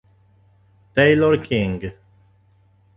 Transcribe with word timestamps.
Taylor 0.95 1.37
King 1.37 1.93